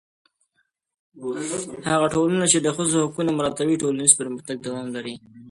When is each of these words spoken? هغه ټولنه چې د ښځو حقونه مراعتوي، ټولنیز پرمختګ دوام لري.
هغه 1.89 2.07
ټولنه 2.15 2.45
چې 2.51 2.57
د 2.61 2.67
ښځو 2.77 2.95
حقونه 3.05 3.31
مراعتوي، 3.37 3.75
ټولنیز 3.83 4.11
پرمختګ 4.21 4.55
دوام 4.65 4.87
لري. 4.95 5.15